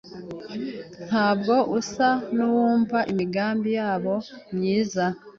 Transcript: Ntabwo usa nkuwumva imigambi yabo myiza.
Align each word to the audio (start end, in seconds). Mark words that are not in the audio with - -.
Ntabwo 1.07 1.55
usa 1.79 2.09
nkuwumva 2.33 2.99
imigambi 3.11 3.69
yabo 3.79 4.15
myiza. 4.55 5.05